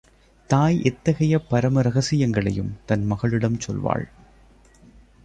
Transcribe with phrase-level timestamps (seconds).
[0.47, 4.05] தாய் எத்தகைய பரம இரகசியங்களையும் தன் மகளிடம் சொல்வாள்.